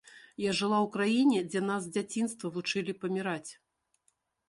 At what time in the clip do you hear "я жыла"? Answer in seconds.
0.43-0.77